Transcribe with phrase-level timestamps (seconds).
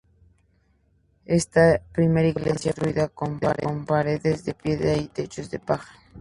[1.27, 3.09] Esta primera iglesia fue construida
[3.67, 5.93] con paredes de piedra y techo de paja.